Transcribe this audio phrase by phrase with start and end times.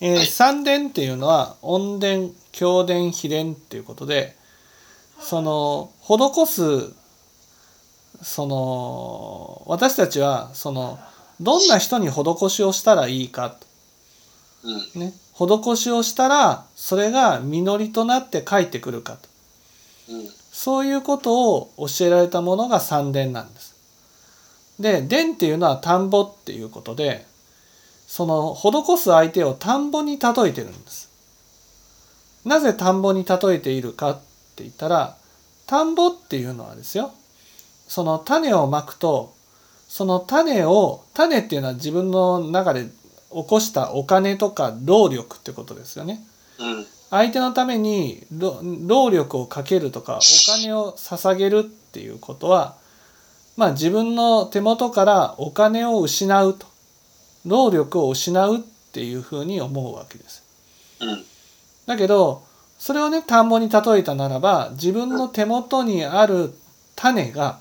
[0.00, 4.36] えーはい三伝っていうのは音伝経伝秘伝っていうことで
[5.20, 6.94] その施す
[8.22, 10.98] その私たちはその
[11.40, 13.56] どんな人に施しをしたらいいか
[14.64, 15.00] うん。
[15.00, 19.28] ね、施しをしたらそれが実りとなって帰ってくるかと
[20.12, 20.28] うん。
[20.52, 23.74] そういうことを教えられたものが三伝なんです。
[24.78, 27.26] で伝っていうのは田んぼっていうことで
[28.06, 31.10] その施す相手を田んぼに例えてるんです。
[32.44, 34.14] なぜ田んぼに例えているかっ
[34.54, 35.16] て言ったら
[35.66, 37.12] 田んぼっていうのはですよ
[37.88, 39.34] その種をまくと
[39.88, 42.86] その種を種っていうのは自分の中で
[43.32, 46.20] 起こしたお金とか労力ってことですよね。
[46.58, 46.86] うん。
[47.10, 50.20] 相手のために労労力をかけるとかお
[50.52, 52.76] 金を捧げるっていうことは
[53.56, 56.66] まあ自分の手元からお金を失うと
[57.46, 58.60] 労力を失うっ
[58.92, 60.42] ていうふうに思うわけです。
[61.00, 61.24] うん。
[61.86, 62.42] だけど
[62.78, 66.54] それをね田んぼに例えたならば自分の手元にある
[66.96, 67.58] 種が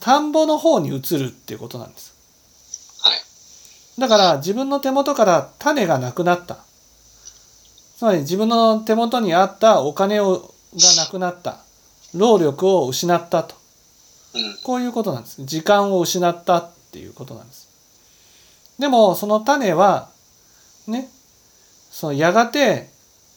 [0.00, 2.14] 田んぼの方に移るっていうことなんです。
[3.02, 4.00] はい。
[4.00, 6.58] だから自分の手元から種がなくなった。
[7.96, 11.58] つまり自分の手元にあったお金をがなくなった。
[12.14, 13.54] 労力を失ったと。
[14.34, 14.56] うん。
[14.62, 15.44] こういうことなんです。
[15.44, 17.65] 時間を失ったっていうことなんです。
[18.78, 20.10] でもその種は
[20.86, 21.08] ね、
[21.90, 22.90] そのやがて、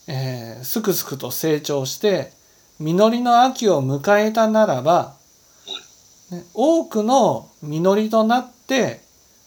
[0.06, 2.32] えーすくすくと成長して
[2.78, 5.14] 実りの秋を迎えたならば、
[6.30, 9.00] ね、多くの実りとなって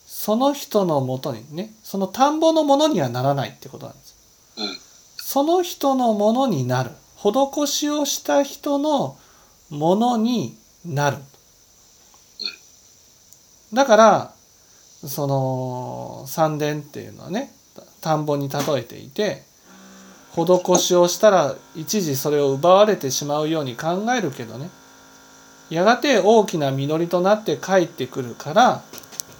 [0.06, 4.16] その人のもとにねその田んぼのものにはならないってことなんです。
[4.58, 4.64] うん。
[5.16, 9.16] その人のものになる施しをした人の
[9.70, 11.16] ものになる
[13.72, 14.34] だから
[15.06, 17.50] その三伝っていうのはね
[18.00, 19.42] 田んぼに例えていて
[20.34, 24.68] 施しをしたら一時それを奪われてしまうように考えるけどね
[25.70, 28.82] やがて大きな実りとなって帰ってくるから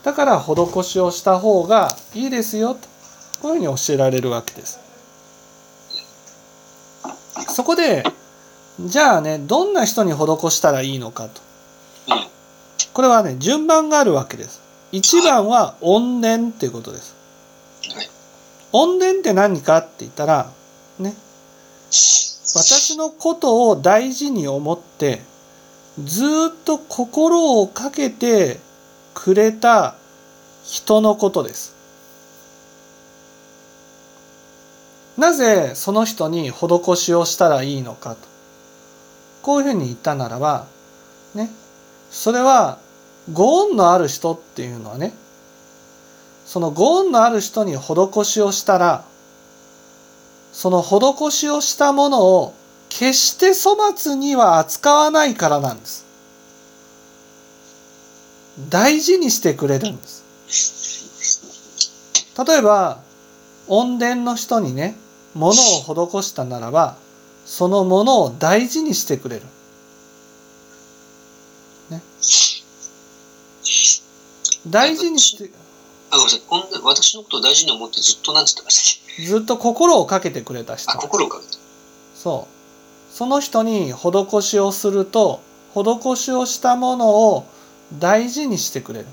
[0.05, 2.81] だから施しをした方がいいですよと
[3.43, 4.81] こういうふうに教えられるわけです。
[7.49, 8.03] そこで
[8.81, 10.16] じゃあねどんな人に施
[10.50, 11.43] したらいいのかと。
[12.94, 14.64] これはね順番があるわけです。
[14.94, 17.16] 一番は怨念っていうことです。
[17.93, 18.09] はい。
[18.72, 20.53] 怨念って何かって言ったら
[21.00, 21.15] ね
[21.91, 25.21] 私のことを大事に思って
[25.99, 28.60] ずーっと心をかけて
[29.15, 29.97] くれた
[30.62, 31.75] 人のことです。
[35.19, 38.28] なぜその人に施しをしたらいいのかと。
[39.43, 40.66] こういうふうに言ったならば、
[41.34, 41.50] ね、
[42.10, 42.78] それは
[43.33, 45.12] ご恩のある人っていうのはね、
[46.45, 49.05] そのご恩のある人に施しをしたら、
[50.53, 52.55] その施しをしたものを
[52.89, 56.05] 決して粗末には扱わないからなんです。
[58.69, 60.23] 大事にしてくれるんです。
[62.47, 63.01] 例えば、
[63.67, 64.97] 恩伝の人にね、
[65.34, 66.97] 物を施したならば、
[67.47, 69.43] そのものを大事にしてくれる。
[71.91, 72.03] ね。
[74.67, 75.51] 大事にして、
[76.11, 76.43] あ、ごめんなさい。
[76.47, 81.01] こんな私のことを大事に思ってずっとなんつってましたっずっと心をかけてくれた人けあ、。
[81.01, 81.57] 心をかけて。
[82.15, 83.15] そう。
[83.15, 85.41] その人に施しをすると、
[85.75, 87.47] 施しをしたものを
[87.99, 89.07] 大事にしてくれる。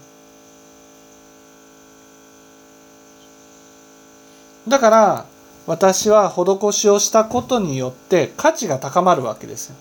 [4.68, 5.26] だから、
[5.68, 9.76] 私は施しをしたことによって価値が高まるわけですよ。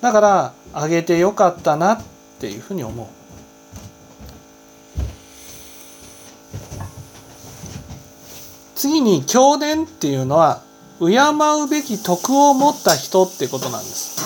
[0.00, 2.02] だから、あげてよかったなっ
[2.38, 3.06] ていうふうに思う。
[8.74, 10.62] 次に教伝っていうのは
[11.00, 11.06] 敬
[11.64, 14.16] うべき徳を持った人ってことなんです。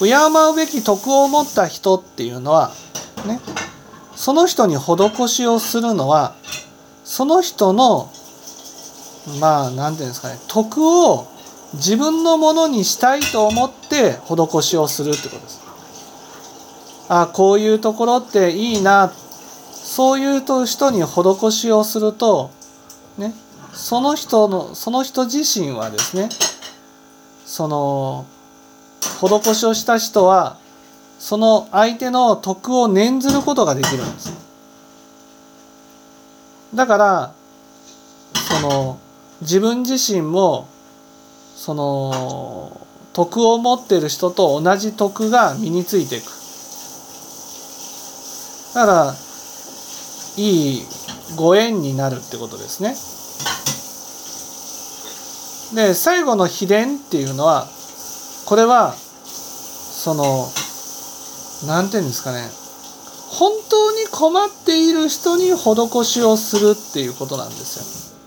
[0.00, 0.06] 敬
[0.52, 2.72] うべき徳を持った人っていうのは
[3.26, 3.38] ね
[4.16, 6.34] その人に施しをするのは
[7.04, 8.10] その人の
[9.40, 11.28] まあ何て言うんですかね徳を
[11.74, 15.60] 自分のものにしたいと思って施しをするってことです。
[17.08, 19.12] あこういうところっていいな
[19.72, 22.50] そういう人に施しをすると
[23.18, 23.34] ね
[23.72, 26.28] その人のその人自身はですね
[27.44, 28.26] その
[29.00, 30.56] 施しをした人は
[31.18, 34.32] その相手の徳を念ずることができるんです。
[36.74, 37.32] だから
[38.48, 38.98] その
[39.40, 40.68] 自分自身も
[41.60, 42.80] その
[43.12, 46.24] 徳を持ってる人と同じ徳が身についていく。
[48.74, 49.14] だから
[50.38, 50.82] いい
[51.36, 52.96] ご縁になるってことですね。
[55.74, 57.66] で最後の秘伝っていうのは
[58.46, 60.48] これはその
[61.66, 62.48] 何て言うんですかね。
[63.28, 68.19] 本当に困っている人に施しをするっていうことなんですよ。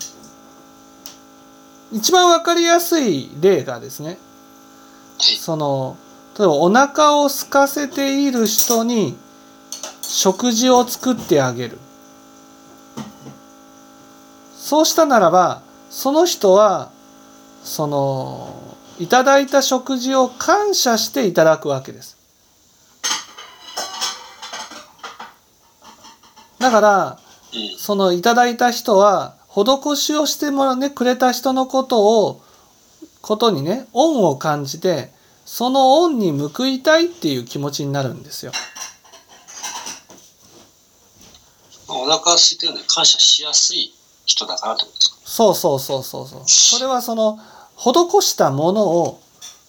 [1.94, 4.18] 一番わかりやすい例がですね。
[5.20, 5.96] その
[6.38, 9.16] 例えばお腹を空かせている人に
[10.02, 11.78] 食事を作ってあげる。
[14.56, 15.62] そうしたならば
[15.92, 16.92] その人は
[17.64, 22.18] そのいただいた食事を感謝していただくわけです。
[26.58, 27.20] だから
[27.78, 32.42] そのいただいた人は施しをしてもらねくれた人のことを
[33.22, 35.12] ことにね恩を感じて
[35.46, 38.52] その恩に報いたいっていう気持ちになるんですよ。
[41.88, 43.94] お腹空いてるので感謝しやすい
[44.26, 45.18] 人だからってことですか？
[45.26, 46.42] そうそうそうそうそう。
[46.48, 47.40] それはその
[47.78, 49.22] 施したものを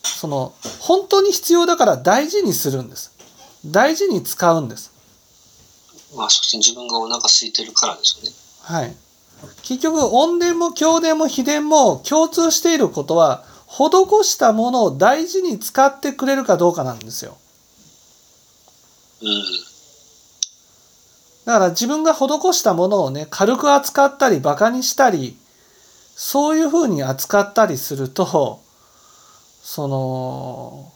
[0.02, 3.12] その本当に必要だから大事にするんです。
[3.66, 4.92] 大事に使うんです。
[6.16, 8.30] まあそして自分がお腹空いてるからですよね。
[8.62, 8.96] はい。
[9.64, 17.38] 結局怨念も経伝も秘伝も共通していることは施したものを大事に使ってくれるかどうかなんですよ。
[19.22, 19.42] うん。
[21.46, 25.36] だから自分が施したものをね軽く扱ったりバカにしたり
[26.14, 28.60] そういうふうに扱ったりすると
[29.62, 30.92] その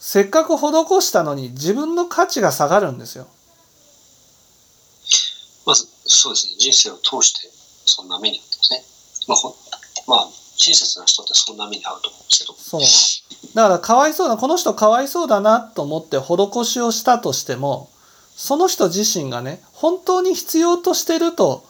[0.00, 3.26] せっかく施したのに自分の価値が下がるんですよ。
[5.70, 7.48] まず、そうですね、人生を通して
[7.84, 8.82] そんな目に遭ってますね。
[9.28, 9.56] まあ、ほ
[10.08, 12.54] まあ、親切な人ってそんな目に遭うと思うんですけど。
[12.54, 13.54] そう。
[13.54, 17.88] だからかわいそうな、この人かわいそうだなと思って施しをしたとしても、
[18.34, 21.64] その人自身がね、本当に必要としてると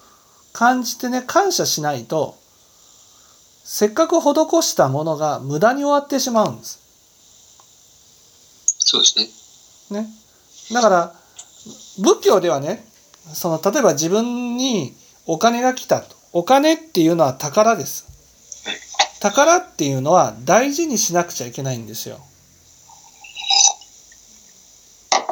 [0.55, 2.39] 感じてね、感謝しないと、
[3.65, 6.79] せっかく施したものが無駄に終わってしまうんです。
[8.79, 10.01] そうですね。
[10.01, 10.09] ね。
[10.73, 11.15] だから、
[11.99, 12.90] 仏教ではね、
[13.33, 14.95] その例えば自分に
[15.27, 16.17] お金が来たと。
[16.33, 18.07] お金っていうのは宝です。
[19.21, 22.19] 宝っていうのは大事にしなくちゃいけないんですよ。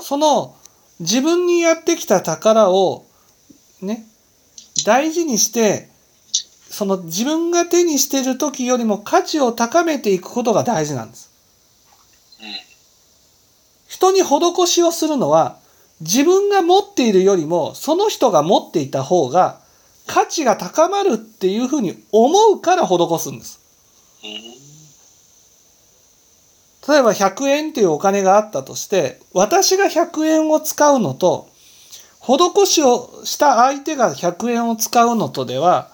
[0.03, 0.57] その
[1.01, 3.07] 自分にやってきた宝を
[3.81, 4.05] ね、
[4.85, 5.89] 大事にして、
[6.71, 11.31] その自分が手にしている時よりも価値を高めていくことが大事なんです。
[12.41, 12.47] うん。
[13.89, 15.59] 人に施しをするのは
[16.01, 19.61] 自分が持っているよりもその人が持っていた方が
[20.07, 23.61] 価値が高まるっていうふうに思うから施すんです。
[26.89, 31.49] 例えば100円っていうお金があったとして私が100円を使うのと
[32.21, 35.91] 施しをした相手が100円を使うのとでは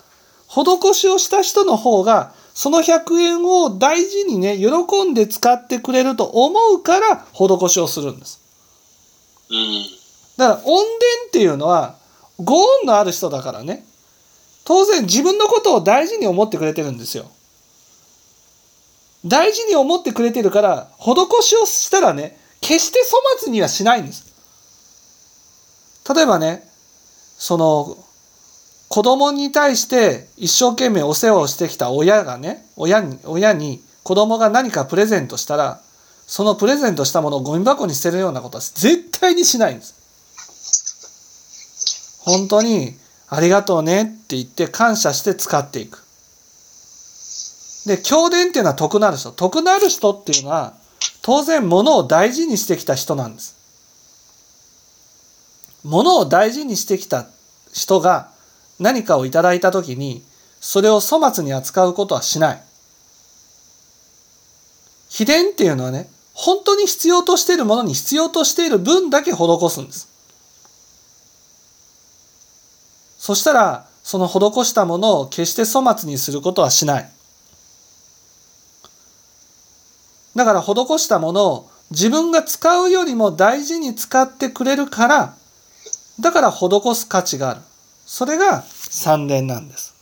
[0.49, 8.44] 施しをした人の方がその100円を大事にね喜んで使ってくれると思うから施しをするんです。
[9.51, 9.85] うん。
[10.37, 10.85] だから怨伝
[11.29, 11.97] っていうのは
[12.39, 13.85] ご恩のある人だからね
[14.65, 17.31] 当然自分のことを大事に思ってくれてるんですよ。
[19.25, 24.35] 大事に思ってくれてるから施しをしたらね決して粗末にはしないんです。
[26.15, 26.63] 例えばね
[27.39, 27.97] その
[28.89, 35.81] 子供に対して一生懸命お世話をしてきた親がね親に親に子供が何かプレゼントしたら
[36.27, 39.95] そのプレゼントしたものをゴミ箱に捨てるようなことは絶対にしないんです。
[42.21, 42.97] 本当に
[43.29, 46.03] ありがとうねって言って感謝して使っていく。
[47.87, 49.31] で、教伝っていうのは徳なる人。
[49.33, 50.75] 徳なる人っていうのは
[51.21, 53.55] 当然物を大事にしてきた人なんです。
[55.85, 57.27] 物を大事にしてきた
[57.73, 58.31] 人が
[58.81, 60.23] 何かをいただいたときに
[60.61, 62.63] それを粗末に扱うことはしない。
[65.11, 70.09] 秘伝っていうのはね、本当に必要としているものに必要としている分だけ施すんです。
[73.19, 77.11] そしたら、その施したものを決して粗末にすることはしない。
[80.37, 85.35] だから施したものを自分が使うよりも大事に使ってくれるから、
[86.21, 87.61] だから施す価値がある。
[88.05, 89.94] それが三連なんです。